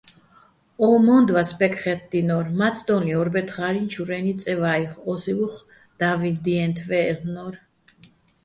ო 0.87 0.89
მო́ნდვას 1.05 1.49
ბეკხე́თდინო́რ, 1.59 2.45
მაცდო́ლიჼ 2.59 3.13
ო́რბეთღარიჼ 3.21 3.81
ჩურენი 3.91 4.33
წე 4.41 4.53
ვაიხ, 4.61 4.91
ო́სი 5.11 5.33
უ̂ხ 5.45 5.53
და́ვიდიენთვაჲ-აჲლ'ნო́რ. 5.99 7.53